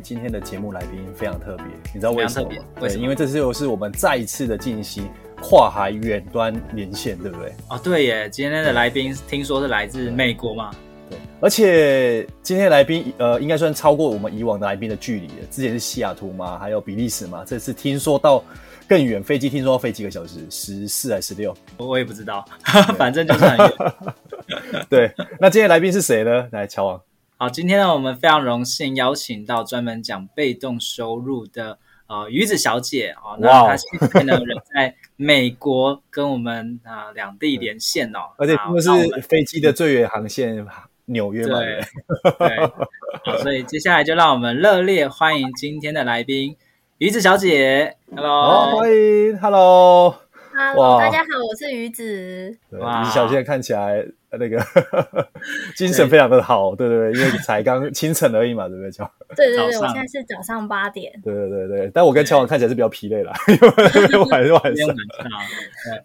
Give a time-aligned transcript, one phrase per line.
[0.00, 2.56] 今天的节目来宾非常特别，你知道为什么吗？
[2.80, 5.08] 对，因为这次又是我们再一次的进行
[5.40, 7.52] 跨海远端连线，对不对？
[7.68, 10.70] 哦，对耶，今天的来宾听说是来自美国嘛？
[11.08, 15.46] 对，而且今天的来宾呃，应该算超过我们以往的来宾的距离了。
[15.50, 18.42] 之前是西雅图嘛，还有比利时嘛，这次听说到
[18.88, 21.54] 更远，飞机听说要飞几个小时，十四还是十六？
[21.76, 22.44] 我也不知道，
[22.96, 23.72] 反正就是很远。
[24.90, 26.48] 对，那今天的来宾是谁呢？
[26.52, 27.00] 来，乔王。
[27.42, 38.90] 好，今天呢，我们非常荣幸邀请到专门讲被动收入的呃鱼子小姐哦，那她现在呢人在美国，跟我们啊、呃、两地连线哦，而且不是
[39.22, 40.66] 飞机的最远航线
[41.06, 41.80] 纽约嘛，对，
[42.38, 42.58] 对，
[43.24, 46.54] 好，所以接下来就让我们热烈欢迎今天的来宾
[46.98, 50.14] 鱼子小姐，Hello，好，欢迎，Hello。
[50.52, 52.50] Hello，大家好，我是鱼子。
[52.70, 54.04] 鱼子小姐看起来
[54.38, 54.64] 那个
[55.74, 58.90] 精神非常的好，对对对，因为才刚清晨而已嘛，对不对？
[58.90, 61.12] 乔 对对对，我现在是早上八点。
[61.22, 63.54] 对对对对，但我跟乔王看起来是比较疲累了， 因
[64.08, 64.96] 为晚上晚上。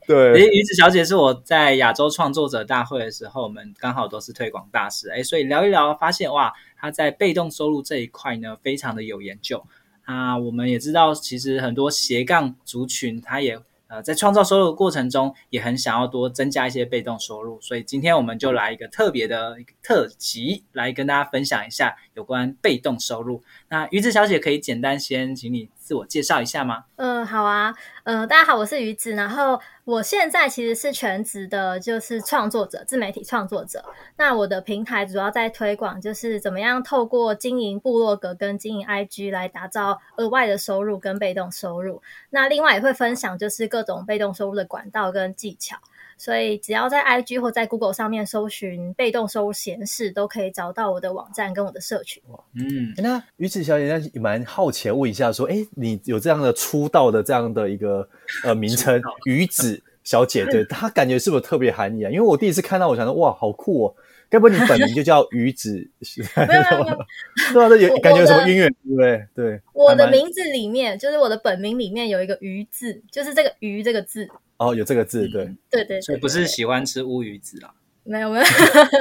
[0.08, 9.64] 对，哎，鱼子小姐是我在亚洲创作者大会的时候，我们刚好都是推广大使，哎，所以聊一聊，发现哇，她在被动收入这一块呢，非常的有研究
[10.06, 10.38] 啊。
[10.38, 13.60] 我们也知道，其实很多斜杠族群，他也。
[13.88, 23.44] 呃，在创造收入的过程中，也很想要多增加一些被动收入，所以今天我们就来一个特别的特辑，来跟大家分享一下有关被动收入。
[23.70, 26.86] 那鱼子小姐可以简单先请你自我介绍一下吗？
[26.96, 27.76] 嗯、好啊，
[28.06, 33.86] 嗯、大家好，我是鱼子，然后我现在其实是全职的，就是创作者，自媒体创作者。
[34.18, 42.02] 那我的平台主要在推广，就是怎么样透过经营部落格跟经营 IG 来打造额外的收入跟被动收入。
[42.32, 45.78] 那另外也会分享就是各种被动收入的管道跟技巧。
[46.18, 52.24] 所以只要在 IG 或在 Google 上面搜寻“被动收入闲事”，都可以找到我的网站跟我的社群。
[52.54, 58.08] 嗯，那鱼子小姐，那蛮好奇问一下，说，哎，你有这样的出道的这样的一个
[58.44, 62.10] 呃名称“鱼子小姐”，对， 她感觉是不是特别含义啊？
[62.10, 63.96] 因为我第一次看到，我想说，哇，好酷哦！
[64.28, 65.88] 该不会你本名就叫鱼子？
[66.48, 66.98] 没有没有没有，
[67.54, 69.28] 对啊，这有感觉有什么渊源，对不对？
[69.36, 74.28] 对，我的名字里面就是我的本名里面有一个“鱼”字，就是这个“鱼”这个字。
[74.58, 77.74] 哦，有这个字，对，嗯、对，对对，所以不是喜欢吃乌鱼子啊？
[78.08, 78.46] 没有没有，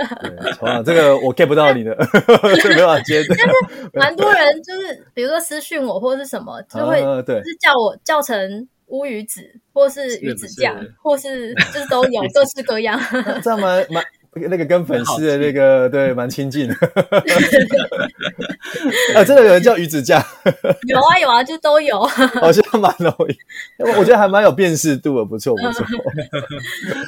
[0.67, 1.95] 哇，这个我 get 不到你的，
[2.71, 3.23] 没办法接。
[3.29, 3.45] 但是
[3.93, 9.43] 蛮多人就是，比如说私讯我或是什么，就会就是叫我叫成乌鱼子，
[9.75, 12.99] 或是鱼子酱，或是就是都有各式各样。
[13.43, 14.03] 这样蛮蛮。
[14.35, 16.75] 那个跟粉丝的那个对蛮亲近的，
[19.15, 20.21] 啊，真的有人叫鱼子酱？
[20.89, 23.37] 有啊有啊，就都有，好 像蛮容易，
[23.99, 25.85] 我觉得还蛮有辨识度的，不错不错。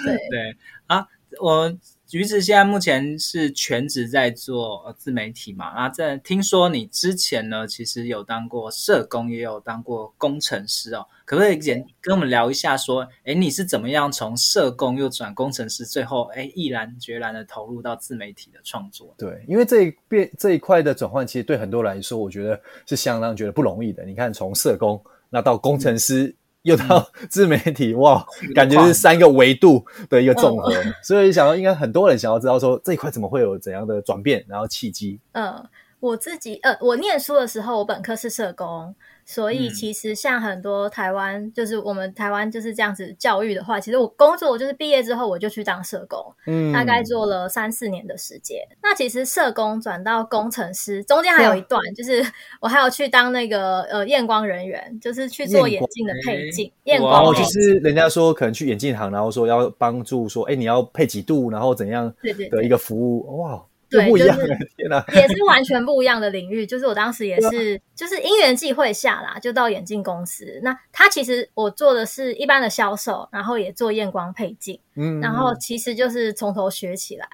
[0.05, 0.57] 对对
[0.87, 1.07] 啊，
[1.41, 1.73] 我。
[2.13, 5.67] 鱼子现在目前是全职在做自媒体嘛？
[5.67, 11.05] 啊在听说你之前呢，其实有当过社工，也有当过工程师哦。
[11.25, 19.13] 可不可以简跟我们聊一下，说，哎，你是怎么样从社工又转工程师，最后哎毅然决然的投入到自媒体的创作？
[19.19, 24.05] 对，因为这一变这一块的转换，其实对很多人来说，我觉得是相当觉得不容易的。
[24.05, 26.27] 你看，从社工那到工程师。
[26.29, 26.35] 嗯
[26.67, 35.21] 又到自媒体，哇， 感觉是三个维度的一个综合，嗯、所以想要应该很多人想要知道说这一块怎么会有怎样的转变，然后契机。
[35.33, 35.65] 嗯，
[36.01, 38.95] 我自己呃，我念书的时候，我本科是社工。
[39.29, 48.61] 所以其实像很多台湾，嗯、就是我们台湾就是这样子教育的话，其实我工作我就是毕业之后我就去当社工，嗯，大概做了三四年的时间。
[48.81, 52.25] 那其实社工转到工程师中间还有一段，嗯、就是
[52.63, 57.35] 我还有去当那个呃验光人员，就是去做眼镜的配镜，验光。
[57.35, 63.67] 就是人家说可能去眼镜行，然后说要帮助说，哎，你要配几度，然后怎样的一个服务，对对对哇。
[63.89, 66.67] 对，不一样的就是天哪，也是完全不一样的领域。
[66.67, 70.59] 就是我当时也是，就是因缘际会下啦，就到眼镜公司。
[70.63, 77.29] 那他其实我做的是一般的销售，然后也做验光配镜，嗯，然后其实就是从头学起来，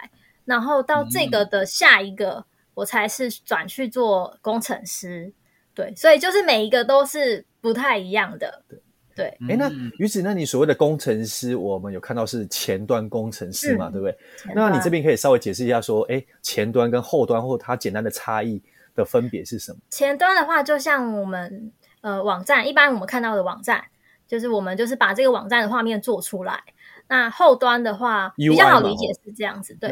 [0.45, 2.45] 然后到这个的下一个，
[2.75, 5.33] 我才是转去做工程师。
[5.75, 8.63] 对，所以就是每一个都是不太一样的。
[9.15, 14.17] 对，哎，那于子，那你所谓的工程师，我们有看到是前端工程师嘛，嗯、对不对？
[14.55, 18.63] 那你这边可以稍微解释一下，说，哎，前端跟后端或它简单的差异
[18.95, 19.79] 的分别是什么？
[19.91, 23.85] 前端的话，就像我们呃网站，一般我们看到的网站，
[24.27, 26.63] 就是我们就是把这个网站的画面做出来。
[27.09, 29.91] 那后端的话，比较好理解是这样子，对，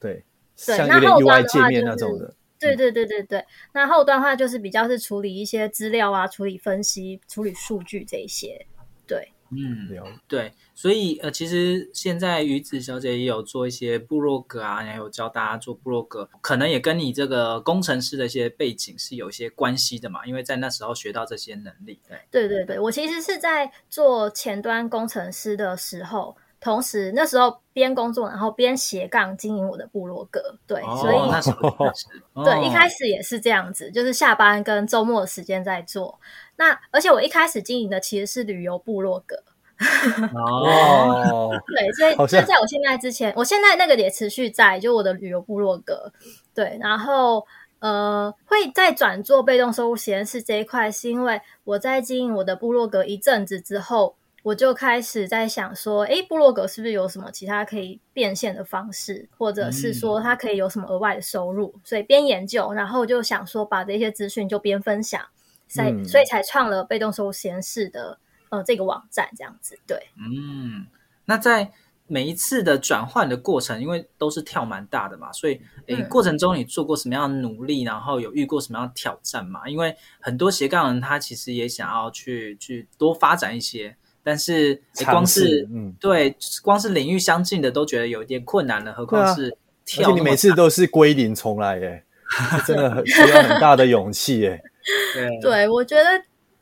[0.00, 0.24] 对，
[0.66, 2.34] 对，像那后端的话界面那种的。
[2.64, 8.66] 对对对对对，那后端的话就是比较是处理一些资料啊，处理分析、处理数据这一些。
[9.06, 9.88] 对，嗯，
[10.26, 22.00] 对，所以呃，其实现在于子小姐也有做一些部落格啊，也有教大家做部落格，可能也跟你这个工程师的一些背景是有一些关系的嘛，因为在那时候学到这些能力。
[22.08, 26.36] 对，对对对，我其实是在做前端工程师的时候。
[26.64, 31.70] 同时，那时候边工作，然后边斜杠经营我的部落格，对，哦、所以那时候
[32.42, 36.18] 对，一开始也是这样子，就是下班跟周末的时间在做。
[36.56, 39.36] 那而且我一开始经营的其实是旅游部落格，
[40.34, 46.10] 哦， 对，所以就在我现在之前，我现在那个也持续在，就我的旅游部落格，
[46.54, 47.46] 对，然后
[47.80, 54.14] 呃，会再转做被动收入实验室这一块，是因为我在经营我的部落格一阵子之后。
[54.44, 61.72] 我就开始在想说，诶，部落格是不是有什么其他可以变现的方式，或者是说它可以有什么额外的收入？
[61.74, 65.18] 嗯、所以边研究，然后就想说把这些资讯就边分享，
[65.66, 68.18] 才、嗯、所以才创了被动收入实验室的
[68.50, 69.78] 呃这个网站这样子。
[69.86, 70.84] 对，嗯，
[71.24, 71.72] 那在
[72.06, 75.54] 每一次的转换的过程，因为都是跳蛮大的嘛，所以
[75.86, 79.66] 诶、嗯、过程中你做过什么样的努力，然后有遇过什么样的挑战嘛？
[79.66, 83.96] 因为很多斜杠人他其实也想要去去多发展一些。
[84.24, 89.54] 但是光是嗯，对，光是领域相近的都觉得有一点困难了，何况是
[89.84, 90.08] 跳。
[90.08, 92.02] 而且你每次都是归零重来，耶，
[92.66, 94.60] 真的很需要很大的勇气，耶。
[95.14, 96.08] 对，对我觉得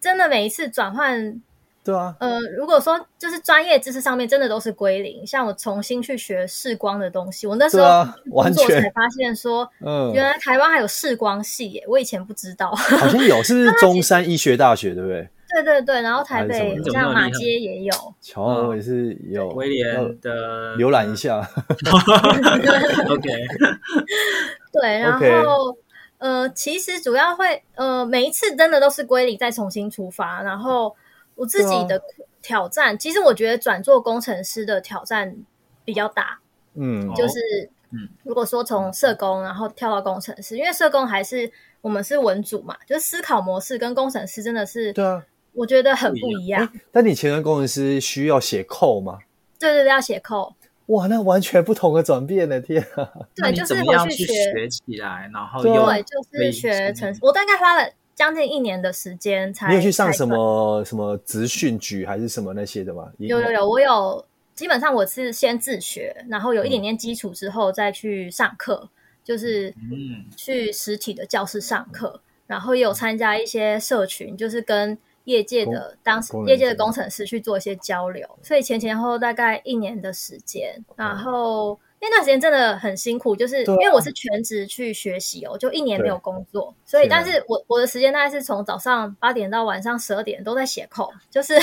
[0.01, 1.41] 真的每一次转换，
[1.85, 15.29] 对啊，呃，如果说就是专业知识上面真的都是归零，像我重新去学视光的东西，我那时候工作才发现说，嗯，原来台湾还有视光系耶，我以前不知道，好像有，是不 是中山医学大学，对不对？
[15.55, 21.39] 对对对，然后台北像马街也有， 乔也是有，威廉的浏览一下。
[23.11, 23.29] OK，
[24.73, 25.77] 对，然后 Okay.
[26.19, 30.41] 呃，其实主要会呃，每一次真的都是归零再重新出发。
[30.41, 30.95] 然后
[31.35, 32.01] 我自己的
[32.41, 35.37] 挑战，啊、其实我觉得转做工程师的挑战
[35.85, 36.39] 比较大。
[36.75, 41.51] 嗯，就是嗯，如果说从社工然后跳到工程师，因为社工还是
[41.81, 45.23] 我们是文组嘛，就是思考模式跟工程师真的是对啊。
[45.55, 46.69] 我觉得很不一样。
[46.91, 49.19] 但你前端工程师需要写 code 吗？
[49.59, 50.55] 对对对，要写 code。
[50.87, 52.61] 哇，那完全不同的转变呢！
[52.61, 53.09] 天啊！
[53.37, 57.21] 对，就是回去学学起来，然后对，就是学程式。
[57.23, 59.69] 我大概花了将近一年的时间才。
[59.69, 63.11] 你有去上什么什么职训局还是什么那些的吗？
[63.19, 64.25] 有有有，我有。
[64.55, 68.89] 基本上我是先自学，然后有一点点基础之后再去上课，
[69.25, 74.99] 就是嗯，去实体的教室上课，然后也有参加一些社群，就是跟。
[75.25, 80.85] 业界的当时，业界的工程师去做一些交流，所以前前后后大概一年的时间。
[80.97, 91.55] 然后那段时间真的很辛苦，就是因为我是全职去学习哦，就一年没有工作，所以但是我我的时间大概是从早上八点到晚上十二点都在写 code，就是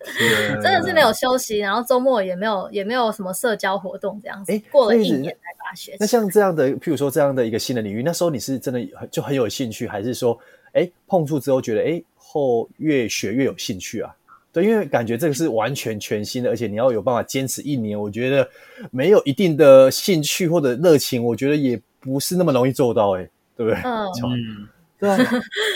[0.62, 4.52] 真的是没有休息，然后周末也没有也没有什么社交活动这样子。
[4.70, 5.96] 过了一年才把它学。
[5.98, 8.80] 那像这样的，譬如说这样的一个新的领域，那时候你是真的
[9.10, 10.38] 就很有兴趣，还是说
[10.74, 12.02] 哎碰触之后觉得哎？
[12.30, 14.14] 后越学越有兴趣啊，
[14.52, 18.48] 对，因为感觉这个是完全全新的，而且你要有办法坚持一年，我觉得
[18.90, 23.80] 没有一定的兴趣或者热情，我觉得也不是那么容易做到，哎，对不对？
[23.84, 25.18] 嗯， 对啊。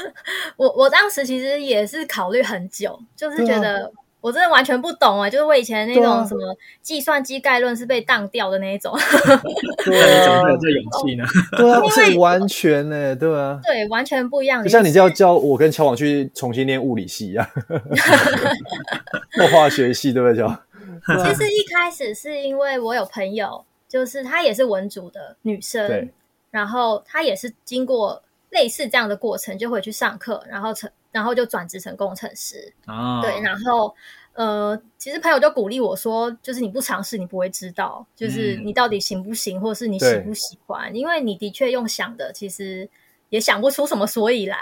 [0.57, 3.93] 我我当时其实也是考虑很久，就是觉得。
[4.23, 8.97] 我真的完全不懂啊，就是我以前那种什么计算机概论是被当掉的那一种。
[9.85, 11.25] 对啊，怎么会有这勇气呢？
[11.59, 14.63] 对啊，不是完全呢，对啊，对，完全不一样。
[14.63, 17.45] 就像你就要叫我跟乔网去重新念物理系一样，
[19.37, 20.63] 或化学系，对不对，乔？
[21.25, 26.09] 其实一开始是因为我有朋友，就是她也是文组的女生，对
[26.53, 30.89] 然后她也是经过类似这样的过程，就回去上课，然后成。
[31.13, 33.95] 然后就转职成工程师，哦、对，然后
[34.33, 42.89] 呃，其实朋友就鼓励我说，就是你不尝试，你不会知道，就是你到底行不行，嗯、或是你喜不喜欢，因为你的确用想的，其实
[43.29, 44.59] 也想不出什么所以然。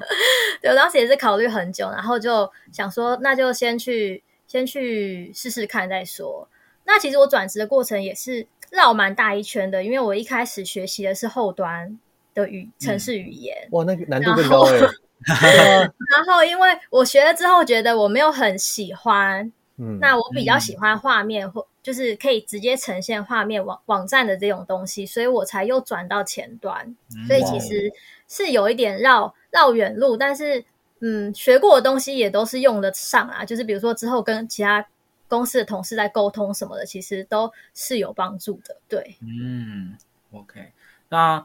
[0.62, 6.48] 对，我当时也是考虑很久，然后就想说，那就先去先去试试看再说。
[6.84, 11.98] 那其实我转职的过程也是绕蛮大一圈的，因为我一开始学习的是后端
[12.32, 14.80] 的语城市语言，嗯、哇，那个难度更高诶。
[15.30, 26.94] 然后，因为我学了之后，觉得我没有很喜欢，嗯，那我比较喜欢画面或就是可以直接呈现画面网网站的这种东西，所以我才又转到前端。
[27.26, 27.92] 所以其实
[28.28, 30.64] 是有一点绕绕远路，但是
[31.00, 33.44] 嗯，学过的东西也都是用得上啊。
[33.44, 34.86] 就是比如说之后跟其他
[35.28, 38.76] 公司的同事在沟通什么的，其实都是有帮助的。
[38.88, 39.96] 对，嗯
[40.32, 40.72] ，OK，
[41.08, 41.44] 那。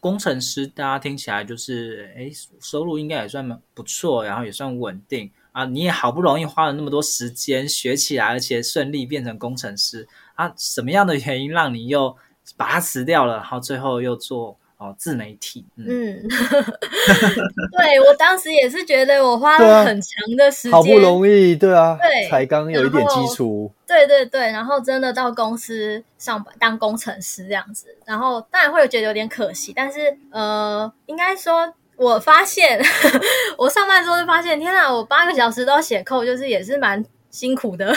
[0.00, 5.64] 工程师，大家听起来就是，哎，收入应该也算不错，然后也算稳定啊。
[5.64, 12.16] 你也好不容易花了那么多时间学起来，而且顺利变成工程师啊，什么样的原因让你又
[12.56, 14.58] 把它辞掉了，然后最后又做？
[14.78, 32.78] 哦，自媒体，嗯，嗯 对，我当时也是觉得我花了很长的时间，啊、好不容易，对啊，对，才刚有一点基础，对对对，然后真的到公司上班当工程师这样子，然后当然会觉得有点可惜，但是呃，应该说我发现
[33.56, 37.86] 我上班之后就发现，天哪，我八个小时都要写 code，就是也是蛮辛苦的，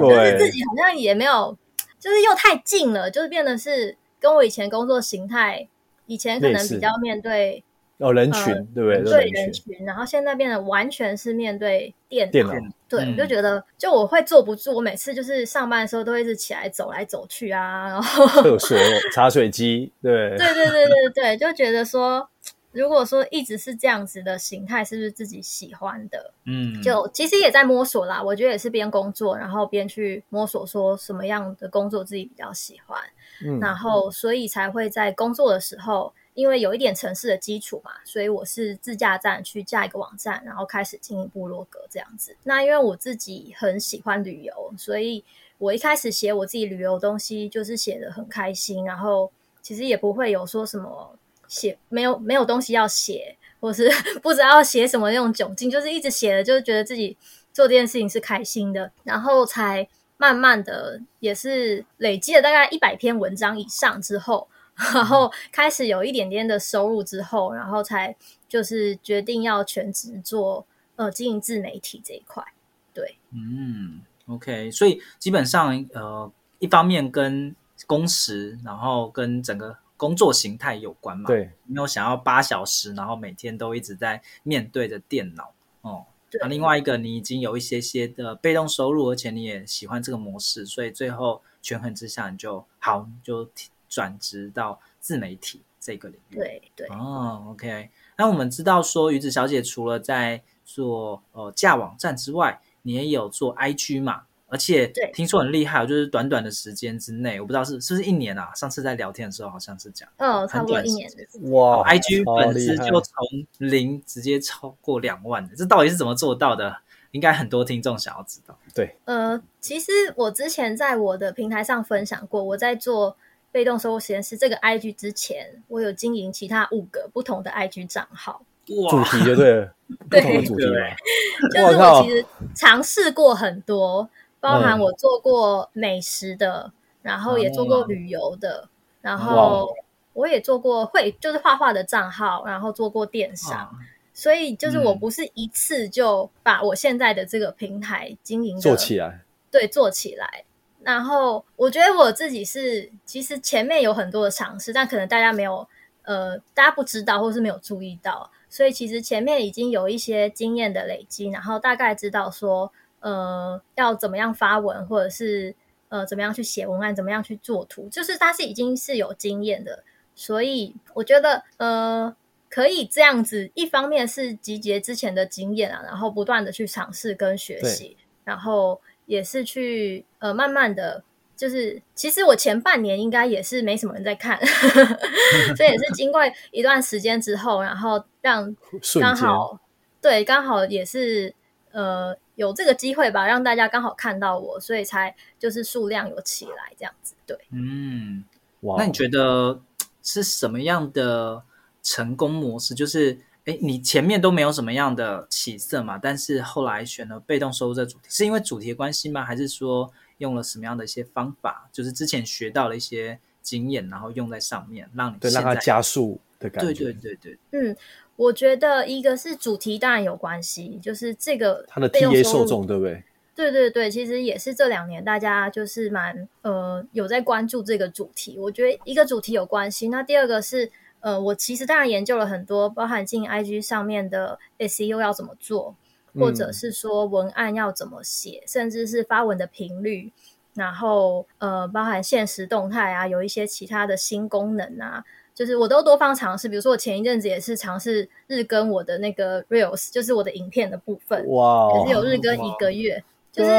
[0.00, 1.56] 就是自己好像也没有，
[2.00, 3.96] 就是又太近了，就是变得是。
[4.24, 5.68] 跟我以前工作形态，
[6.06, 7.62] 以前可能比较面对
[7.98, 9.02] 哦人群，对不对？
[9.02, 18.78] 对人群，然后现在变得完全是面对电脑，电脑对，嗯、就觉得就我会坐不住，我每次就是上班的时候都会一直起来走来走去啊，然后厕所、
[19.12, 22.26] 茶水机，对， 对对对对对，就觉得说。
[22.74, 26.32] 如果说一直是这样子的形态，是不是自己喜欢的？
[26.44, 28.20] 嗯，就其实也在摸索啦。
[28.20, 32.98] 我觉得也是边工作，然后边去摸索，说什么样的工作自己比较喜欢。
[33.42, 42.36] 嗯，然后所以才会在工作的时候，因为有一点程式的基础嘛，所以我是自架站去架一个网站，然后开始经营部落格这样子。
[42.44, 45.24] 那因为我自己很喜欢旅游，所以
[45.58, 49.30] 我一开始写我自己旅游的东西，就是写得很开心，然后
[49.62, 51.16] 其实也不会有说什么。
[51.46, 53.88] 写没有没有东西要写，或是
[54.22, 57.16] 不知道写什么那种窘境，就是一直写的，就是觉得自己
[57.52, 68.14] 做这件事情是开心的，然后才慢慢的也是累积了大概一百篇文章以上之后，然后开始有一点点的收入之后，然后才
[68.48, 70.66] 就是决定要全职做
[70.96, 72.44] 呃经营自媒体这一块。
[72.92, 77.54] 对，嗯，OK，所以基本上呃一方面跟
[77.86, 79.78] 工时，然后跟整个。
[79.96, 81.28] 工作形态有关嘛？
[81.28, 85.52] 对，没有想要八小时，然后每天都一直在面对着电脑
[85.82, 86.04] 哦。
[86.42, 93.48] 啊、另外一个，你已经有一些些的被动收入，而且你也喜欢这个模式，所以最后权衡之下，你就好就
[93.88, 96.36] 转职到自媒体这个领域。
[96.36, 96.88] 对对。
[96.88, 97.90] 哦，OK。
[98.16, 104.24] 那我们知道说，鱼子小姐除了在做呃架网站之外，你也有做 IG 嘛？
[104.54, 108.52] 而且听说很厉害，就是短短的时间之内，我不知道是是不是一年啊？
[108.54, 111.10] 上次在聊天的时候好像是讲，哦，差不多一年。
[111.50, 113.16] 哇，IG 粉丝就从
[113.58, 116.76] 零直接超过两万，这到底是怎么做到的？
[117.10, 118.56] 应该很多听众想要知道。
[118.72, 123.16] 对，呃，其实我之前在我的平台上分享过，我在做
[123.50, 128.44] 被动收入实验室这个 IG 之前，我有经营其他五个不同的 IG 账号。
[128.82, 129.74] 哇，主题就对了，
[130.08, 130.64] 对 不同的主题，
[131.54, 134.08] 就是我其实尝试过很多。
[134.44, 138.68] 包含我做过美食的，嗯、然后也做过旅游的，嗯、
[139.00, 139.74] 然后
[140.12, 143.78] 我也做过会就是画画的账号，然后做过电商，嗯、
[144.12, 150.44] 所以就是我不是一次就把我现在的这个平台经营做起来，对，做起来。
[150.82, 155.66] 然后我觉得我自己是其实前面有很多的尝试，但可能大家没有
[156.02, 162.70] 呃，大家不知道或是没有注意到，所以其实前面已经有一些经验的累积，然后大概知道说。
[163.04, 165.54] 呃，要怎么样发文，或者是
[165.90, 169.84] 呃，怎么样去写文案，怎么样去做图，就是他是已经是有经验的，
[170.14, 172.16] 所以我觉得呃，
[172.48, 173.50] 可以这样子。
[173.52, 177.94] 一方面是集结之前的经验啊，然后不断的去尝试跟学习，
[178.24, 181.04] 然后也是去呃，慢慢的
[181.36, 184.40] 就是，其实我前半年应该也是没什么人在看，
[185.54, 188.56] 所以也是经过一段时间之后，然后让
[188.98, 189.60] 刚好
[190.00, 191.34] 对，刚好也是
[191.72, 192.16] 呃。
[192.36, 197.14] 有这个机会吧，让大家刚好看到我，所以才就是数量有起来这样子。
[197.26, 198.24] 对，嗯，
[198.60, 199.60] 哇，那你觉得
[200.02, 201.42] 是什么样的
[201.82, 202.74] 成功模式？
[202.74, 209.24] 就是哎，你前面都没有什么样的起色嘛，但是后来选了被动收入这主题，是因为主题的关系吗？
[209.24, 216.72] 还是说用了什么样的一些方法，就是之前学到了一些经验，然后用在上面，让你对让它加速的感觉？
[216.72, 217.76] 对对对对，嗯，
[218.16, 223.02] 我觉得一个是主题当然有关系，就是这个它的 TA 受众对不对？
[223.34, 228.38] 对对对，其实也是这两年大家就是蛮呃有在关注这个主题。
[228.38, 230.70] 我觉得一个主题有关系，那第二个是。
[231.00, 235.76] 呃，我其实当然研究了很多，包含进 IG 上面的 SEO 要怎么做，
[236.14, 240.10] 或者是说文案要怎么写，嗯、甚至是发文的频率，
[240.54, 245.04] 然后呃，包含限时动态啊，有一些其他的新功能啊，
[245.34, 246.48] 就是我都多方尝试。
[246.48, 253.02] 比如说我前一阵子也是尝试日更我的那个 Reels，就是我的影片的部分，哇，也是有日更一个月。
[253.32, 253.50] 就是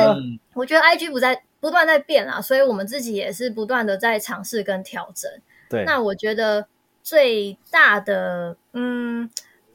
[0.53, 5.29] 我觉得 IG 不在不断在变啊，所以我们自己也是不断的在尝试跟调整。
[5.69, 6.67] 对，那我觉得。
[7.05, 9.29] 最大的嗯，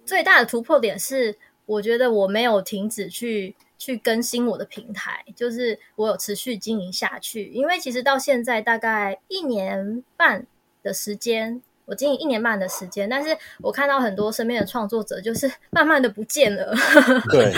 [0.04, 7.44] 最大的突破点是，我觉得我没有停止去去更新我的平台，就是我有持续经营下去。
[7.50, 10.44] 因为其实到现在大概一年半
[10.82, 16.72] 的时间，我经营一年半的时间，但是我看到很多身边的创作者就是 慢慢的不见了。
[17.30, 17.52] 对，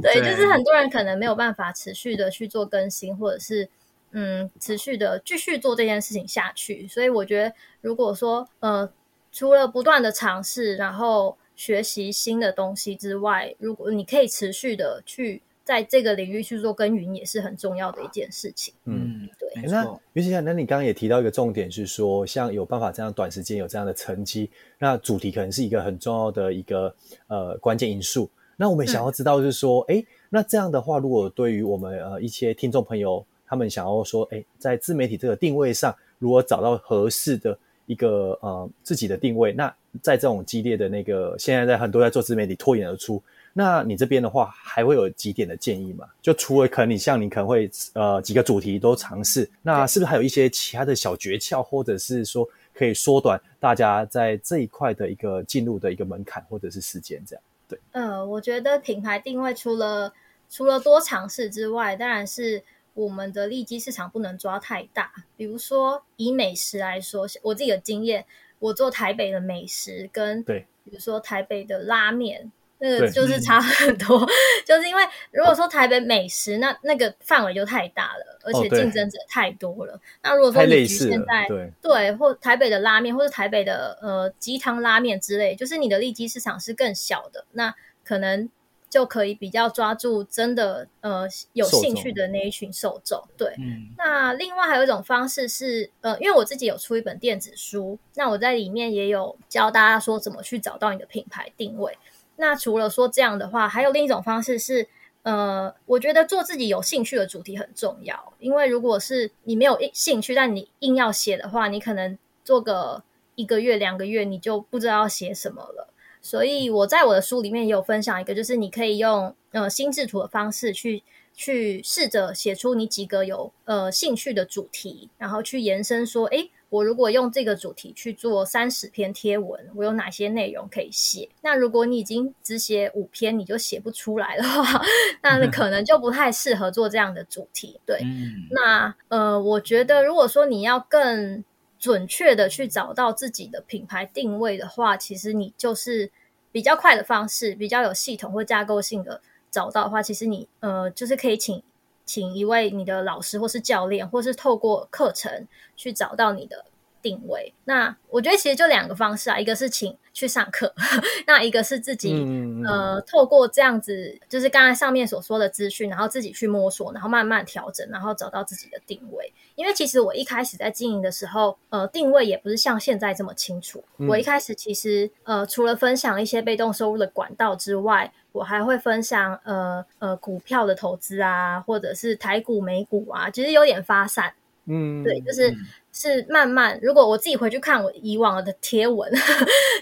[0.00, 3.68] 对，就是很多人可能没有办法持续的去做更新，或者是。
[4.12, 8.90] 嗯，持续的继续做这件事情下去，所以我觉得，如果说呃，
[9.30, 18.72] 除了不断的尝试，然后学习新的东西之外，如果你可以持续的去在这个领域去做耕耘，也是很重要的一件事情。
[18.84, 19.62] 嗯，对。
[19.64, 26.94] 那于是那你刚刚也提到一个重点是说，像有办法这样短时间有这样的成绩，那主题可能是一个很重要的一个
[27.26, 28.30] 呃关键因素。
[28.56, 33.26] 那我们想要知道就是说，哎、嗯，那这样的话，如果对于我们呃一些听众朋友。
[33.48, 37.56] 他们想要说，哎，在自媒体这个定位上，如何找到合适的
[37.86, 43.22] 一个呃自己的定位，那在这种激烈的那个现在在很多在做自媒体脱颖而出，
[43.58, 46.06] 那你这边的话还会有几点的建议吗？
[46.20, 57.42] 就除了可能你像你可能会呃几个主题都尝试，那是不是还有一些其他的小诀窍，或者是说可以缩短大家在这一块的一个进入的一个门槛或者是时间这样？
[57.66, 60.12] 对，呃，我觉得品牌定位除了
[60.50, 62.62] 除了多尝试之外，当然是。
[62.96, 68.24] 我们的利基市场不能抓太大，比如说以美食来说，我自己的经验，
[68.58, 74.26] 我做台北的美食跟对，比如说台北的拉面，那个就是差很多，
[74.66, 80.00] 就是因为如果说台北美食，那那个范围就太大了，而且竞争者太多了。
[80.22, 88.48] 那如果说你局限在对对，或台北的拉面，或者台北的呃鸡汤拉面之类，就是你的利基市场是更小的，那可能。
[88.88, 93.52] 就可以比较抓住真的呃有兴趣的那一群受众，对。
[93.58, 93.88] 嗯。
[93.98, 101.98] 那另外还有一种方式是呃，因为我自己有出一本电子书，那我在里面也有教大家说怎么去找到你的品牌定位。
[102.36, 104.86] 那除了说这样的话，还有另一种方式是
[105.22, 113.02] 呃，我觉得做自己有兴趣的主题很重要，因为如果是你没有兴趣，但你硬要写的话，你可能做个
[113.34, 115.88] 一个月两个月，你就不知道要写什么了。
[116.22, 121.02] 所以我在我的书里面也有分享一个，就是你可以用呃心智图的方式去
[121.34, 131.28] 去试着写出你几个有呃兴趣的主题，然后去延伸说，诶，我如果用这个主题去做三十篇贴文，我有哪些内容可以写？
[131.42, 134.82] 那如果你已经只写五篇，你就写不出来的话，
[135.22, 137.80] 那可能就不太适合做这样的主题。
[137.86, 141.44] 对，嗯、那呃，我觉得如果说你要更
[141.78, 146.10] 准确的去找到自己的品牌定位的话，其实你就是
[146.50, 151.62] 比较快的方式，比较有系统或架构性的找到的话，其实你呃就是可以请
[152.06, 156.64] 请一位你的老师或是教练，或是透过课程去找到你的
[157.06, 157.54] 定位。
[157.66, 160.74] 那我觉得其实就两个方式啊，一个是请去上课，
[161.28, 169.32] 那一个是自己、嗯、呃透过这样子，就是刚才上面所说的资讯，然后自己去摸索，然后慢慢调整，然后找到自己的定位。
[169.54, 173.84] 因为其实我一开始在经营的时候，呃，定位也不是像现在这么清楚。
[173.98, 184.32] 嗯、我一开始其实呃，除了分享一些被动收入的管道之外，我还会分享呃呃股票的投资啊，或者是台股、美股啊，其实有点发散。
[184.68, 185.54] 嗯，对，就是
[185.96, 186.78] 是慢慢。
[186.82, 189.10] 如果我自己回去看我以往的贴文，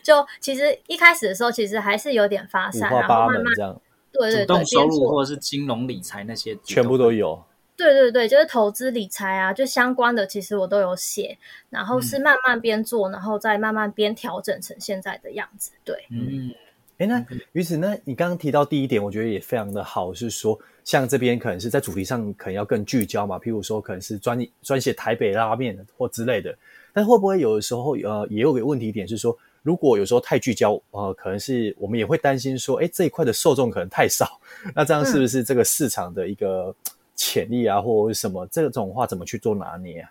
[0.04, 3.80] 就其实一开始的时候，其实还是有点发散，然后慢慢这样。
[4.12, 7.42] 对对对，主动收入或者是金融理财那些全部都有。
[7.76, 11.36] 对对对，就是投资理财啊，就相关的，其实我都有写，
[11.68, 15.72] 然后是慢慢边做，嗯、然后再慢慢边调整成现在的样子。
[15.84, 16.54] 对，嗯，
[16.98, 26.56] 哎，那于此呢，你刚刚提到第一点，我觉得也非常的好，是说像这边可能是在主题上可能要更聚焦嘛，譬如说可能是专专写台北拉面或之类的，
[26.92, 34.40] 但会不会有的时候呃也有个问题点是说，如果有时候太聚焦，呃，可能是我们也会担心说，哎，这一块的受众可能太少，
[34.74, 36.72] 那这样是不是这个市场的一个
[37.16, 40.10] 潜力啊，嗯、或者什么这种话怎么去做拿捏啊？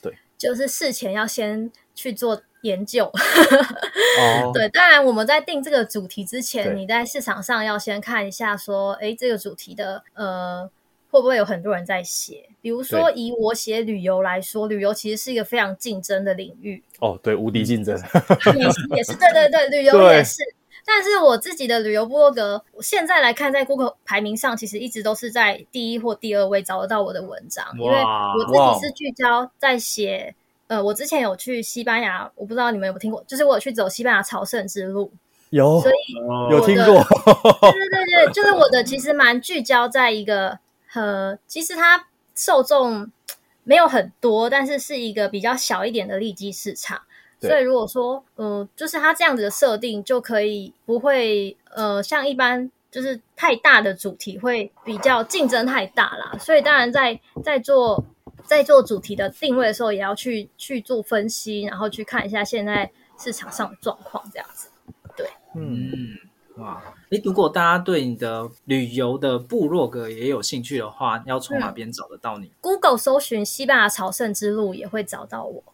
[0.00, 3.04] 对，就是事前要先去做研究。
[3.04, 10.70] 哦， 对，当然我们在定这个主题之前，你在市场上要先看一下，说，哎，这个主题的呃。
[11.12, 12.48] 会不会有很多人在写？
[12.62, 16.82] 比如说，以我写旅游来说，旅游其实是一个非常竞争的领域。
[17.00, 17.94] 哦，对，无敌竞争。
[17.94, 20.38] 也是，也是，对对对， 旅游也是。
[20.86, 30.34] 但是我自己的旅游部落格，现在来看，在 Google 排名上，其实一直都是在第一或第二位找得到我的文章，因为我自己是聚焦在写。
[30.72, 35.12] 呃，我之前有去西班牙，我不知道你们有没有听过，就是我有去走西班牙朝圣之路。
[35.50, 36.14] 有，所以
[36.50, 36.94] 有听过。
[36.94, 40.58] 对 对对对，就是我的其实蛮聚焦在一个。
[40.94, 43.10] 呃，其实它受众
[43.64, 47.02] 没有很多，但是是一个比较小一点的利基市场。
[47.38, 56.34] 所以如果说，呃，就是它这样子的设定，就可以不会呃，像一般就是太大的主题会比较竞争太大啦。
[56.40, 58.02] 所以当然在在做
[58.44, 64.68] 在做主题的定位的时候，也要去去做分析，然后去看一下现在市场上的状况，这样子。
[65.16, 66.18] 对，嗯。
[66.56, 72.48] 哇，诶，如果大家对你的旅游的部落格也有兴趣的话，要从哪边找得到你？
[72.48, 75.64] 嗯，Google 搜寻西班牙朝圣之路也会找到我。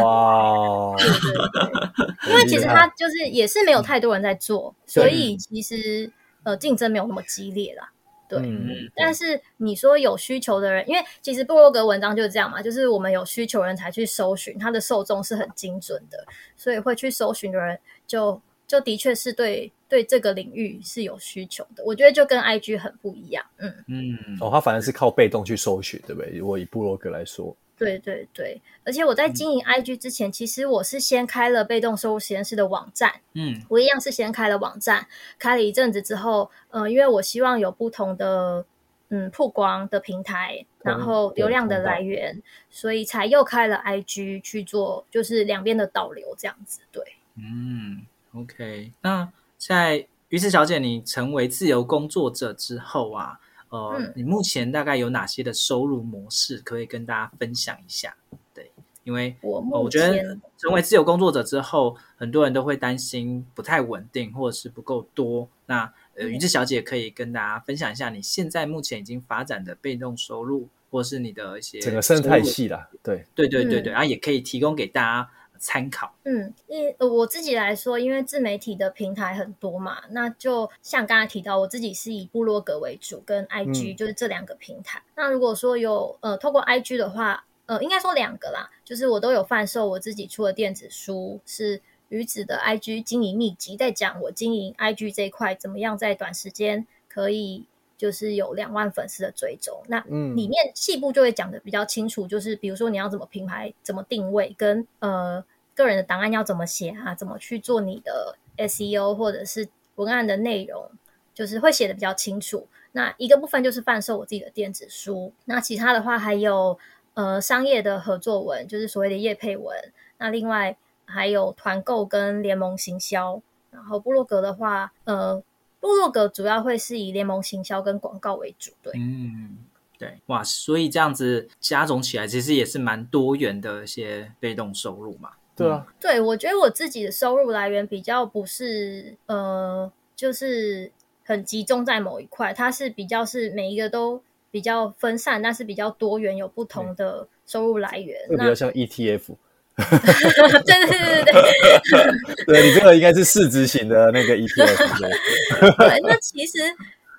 [0.00, 6.08] 哇，对对对， 因为其实它就是也是没有太多人在做，所以其实
[6.44, 7.90] 呃竞争没有那么激烈啦。
[8.30, 16.24] 对，嗯，但是你说有需求的人，因为其实布洛格文章就是这样嘛，就是我们有需求人才去搜寻，它的受众是很精准的，
[16.56, 18.40] 所以会去搜寻的人就。
[18.70, 26.38] 就的确是对对这个领域是有需求的，我觉得就跟 IG 很不一样，嗯嗯，哦，他反而是靠被动去搜寻，对不对？
[26.38, 35.06] 如果以布洛格来说，对对对，而且我在经营 IG 之前，嗯、其实我是先开了被动收入实验室的网站，嗯，我一样是先开了网站，
[35.38, 38.64] 开了一阵子之后，呃，因为我希望有不同的
[39.08, 47.02] 嗯曝光的平台，然后流量的来源，所以才又开了 IG 去做，就是两边的导流这样子，对，
[47.36, 48.06] 嗯。
[48.32, 53.40] OK，那在鱼池小姐，你成为自由工作者之后啊，
[53.70, 58.14] 呃，嗯、你目前大概有哪些的收入模式可以跟大家分享一下？
[58.52, 58.70] 对，
[59.04, 65.48] 因为我、呃、我觉得成为自由工作者之后，很多人都会担心不太稳定或者是不够多。
[65.66, 72.88] 那呃，云志小姐可以跟大家分享一下你现在目前已经发展的被动收入，或是你的一些整个生态系啦。
[73.02, 75.30] 对，对对对对，然后、嗯啊、也可以提供给大家。
[75.62, 84.98] 参考，嗯，因我自己来说，因为自媒体的平台很多嘛，那就像刚才提到，我自己是以部落格为主，跟 IG 就是这两个平台。
[85.00, 97.66] 嗯、那如果说有呃，透过 IG 的话，呃，应该说两个啦，就是我都有贩售我自己出的电子书，是鱼子的 IG 经营秘籍，在讲我经营 IG 这一块怎么样在短时间可以
[98.00, 99.82] 就是有两万粉丝的追踪。
[99.88, 105.44] 那里面细部就会讲的比较清楚，就是比如说你要怎么品牌，怎么定位，跟呃。
[105.72, 107.14] 个人的档案要怎么写啊？
[107.14, 110.90] 怎么去做你的 SEO 或者是文案的内容，
[111.32, 112.66] 就是会写的比较清楚。
[112.92, 116.78] 那一个部分就是贩售我自己的电子书，那其他的话还有
[117.14, 119.74] 呃商业的合作文，就是所谓的业配文。
[120.18, 123.40] 那另外还有团购跟联盟行销。
[123.70, 125.42] 然后部落格的话，呃，
[125.80, 128.70] 部落格主要会是以联盟行销跟广告为主。
[128.82, 129.56] 对，嗯，
[129.98, 135.30] 对，哇，所以这样子加总起来，其实也是蛮多元的一些被动收入嘛。
[135.56, 140.92] 对啊，对，我觉得我自己的收入来源比较不是呃，就是
[141.24, 148.18] 很集中在某一块，它是比较是每一个都比较分散，但是比较多元，有不同的收入来源。
[148.28, 149.34] 比较像 ETF。
[149.80, 154.98] 对对对对对，对 你这个应该是市值型的那个 ETF。
[155.78, 156.58] 对，那其实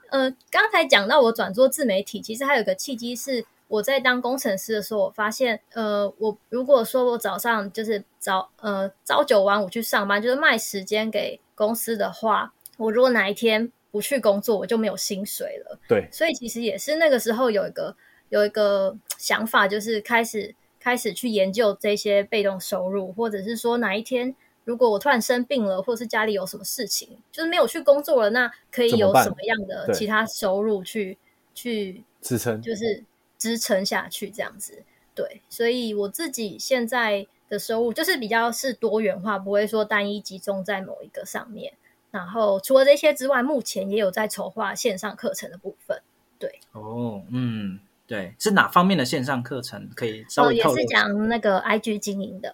[0.09, 3.45] 呃，刚才讲到我转做自媒体，其实还有个契机是。
[3.71, 15.79] 我在当工程师的时候，我发现，呃，我如果说我早上就是早呃朝九晚五去上班，就是卖时间给公司的话，我如果哪一天不去工作，我就没有薪水了。
[15.87, 17.95] 对，所以其实也是那个时候有一个
[18.27, 31.17] 有一个想法，就是开始开始去研究这些被动收入，或者是说哪一天如果我突然生病了，或者是家里有什么事情，就是没有去工作了，那可以有什么样的其他收入去
[31.53, 33.05] 去支撑，就是。
[33.41, 34.83] 支撑下去这样子，
[35.15, 41.73] 对，所以我自己现在的收入就是比较是多元化，不会说单一集中在某一个上面。
[42.11, 45.99] 然后除了这些之外，目前也有在筹划线上课程的部分。
[46.37, 47.79] 对，哦，嗯，
[48.11, 49.89] 对，是哪方面的线上课程？
[49.95, 50.75] 可以稍微透露？
[50.75, 52.53] 哦，也是讲那个 IG 经营的。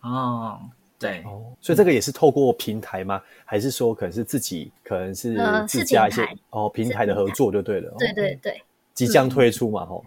[0.00, 0.60] 哦，
[0.96, 3.20] 对，哦，所以这个也是透过平台吗？
[3.44, 5.36] 还是说可能是自己，可能是
[5.66, 7.92] 自家一些、呃、哦平台的合作就对了。
[7.98, 8.62] 对对对，
[8.94, 10.04] 即将推出嘛，吼、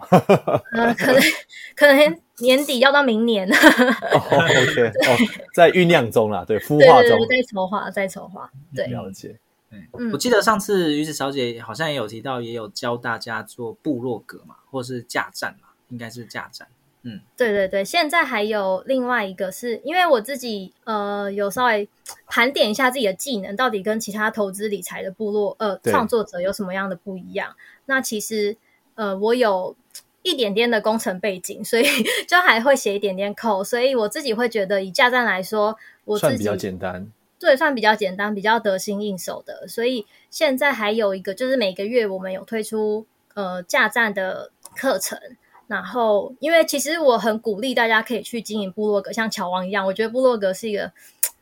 [0.71, 0.85] 嗯。
[0.85, 1.21] 呃，可能
[1.75, 3.45] 可能年底要到明年。
[3.51, 9.35] 哦，OK，哦，在酝酿中啦，对，孵化中，在筹划，在筹划，对，了解。
[9.71, 16.67] 嗯，我记得上次鱼子小姐好像也有提到，也有教大家做部落格嘛，或是架站嘛，应该是架站。
[17.07, 21.87] 嗯，对对对，现在还有另外一个是，因为我自己呃有稍微
[22.25, 27.55] 盘点一下自己的技能，到底跟其他投资理财的部落呃创作者有什么样的不一样？
[27.85, 28.57] 那其实
[28.95, 29.75] 呃我有
[30.23, 31.83] 一点点的工程背景，所以
[32.27, 37.11] 就还会写一点点 code，所以我自己会觉得以架站来说，我自己算比较简单，
[37.45, 39.67] 对，算比较简单，比较得心应手的。
[39.67, 43.05] 所以现在还有一个就是每个月我们有推出
[43.35, 45.17] 呃架站的课程。
[45.67, 50.91] 然后，因为其实我很鼓励大家可以去经营部落格，像乔王一样，我觉得部落格是一个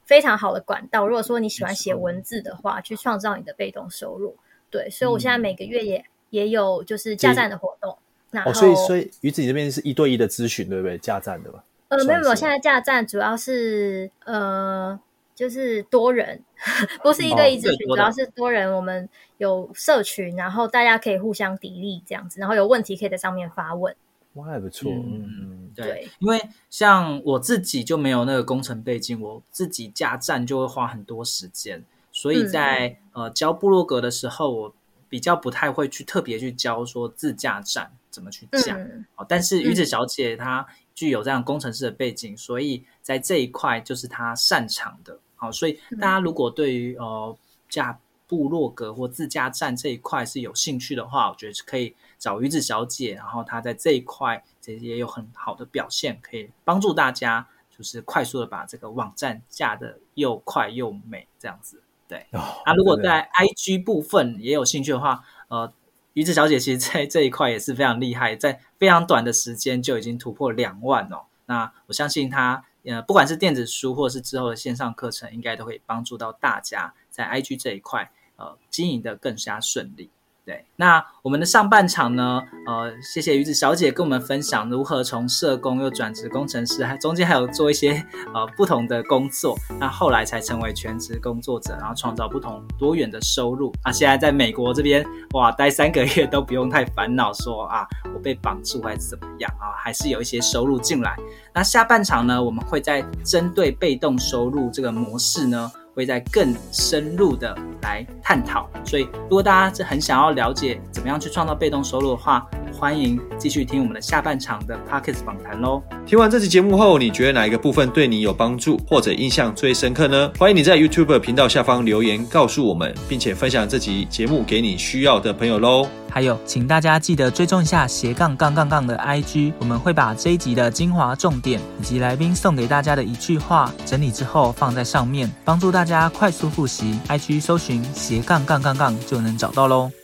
[0.06, 1.06] 非常好的管道。
[1.06, 4.38] 如果说你喜欢写文字的话，去创造你的被动收入，
[4.70, 4.90] 对。
[4.90, 7.98] 所以我现在每个月也、嗯、也有就是架站的活动。
[8.32, 10.98] 然后，哦、所以所以鱼子你这边是一对一的咨询，对不对？
[10.98, 11.62] 架站的吧？
[11.90, 14.98] 呃，没有没有，现在架站主要是呃，
[15.36, 16.42] 就是多人，
[17.04, 18.72] 不是一对一咨询，哦、主要是多人。
[18.74, 23.96] 我们有社群，然后大家可以互相砥砺这样子，然后有问题可以在上面发问。
[24.34, 24.92] 哇，还不错。
[24.92, 34.76] 嗯嗯，对，因为像我自己就没有那个工程背景，我自己架站就会花很多时间，所以在、嗯、呃教部落格的时候，我
[35.08, 38.76] 比较不太会去特别去教说自驾站怎么去架。
[38.76, 45.20] 嗯、但是鱼子小姐她具有这样工程师的背景，所以在这一块就是他擅长的。
[45.36, 47.38] 好，所以大家如果对于呃
[47.70, 51.96] 架部落格或自驾站这一块是有兴趣的话，我觉得是可以。
[52.20, 61.84] 找鱼子小姐，然后她在这一块其实也有很好的表现，可以帮助大家，就是快速的把这个网站架的又快又美，这样子。
[62.08, 65.70] 对，那、哦啊、如果在 IG 部分也有兴趣的话，呃，
[66.14, 71.26] 鱼子小姐其实在这一块也是非常厉害，在非常短的时间就已经突破两万哦。
[71.46, 80.10] 那我相信她，呃，不管是电子书或是之后的线上课程，应该都会帮助到大家在 IG 这一块，呃，经营的更加顺利。
[80.46, 82.42] 对，那我们的上半场呢？
[82.68, 87.92] 呃，谢谢鱼子小姐跟我们分享如何从社工又转职工程师，还中间还有做一些
[88.34, 93.72] 呃不同的工作，那后来才成为全职工作者，然后创造不同多元的收入。
[93.84, 101.16] 啊，现在在美国这边哇，待三个月都不用太烦恼说啊，我被绑住还是怎么样啊，还是有一些收入进来。
[101.54, 115.82] 那下半场呢，我们会再针对被动收入这个模式呢，会再更深入的来探讨，所以如果大家是很想要了解怎么样去创造被动收入的话，欢迎继续听我们的下半场的 Podcast 访谈喽。
[116.06, 120.32] 听完这期节目后，你觉得哪一个部分对你有帮助，或者印象最深刻呢？
[120.40, 125.88] 欢迎你在 YouTube 频道下方留言告诉我们，并且分享这集节目给你需要的朋友喽。
[126.14, 137.00] 还有，请大家记得追踪一下斜杠杠杠杠的 IG，我们会把这一集的精华重点以及来宾送给大家的一句话整理之后放在上面，帮助大家快速复习。
[137.08, 139.90] IG 搜寻斜杠杠杠杠就能找到喽。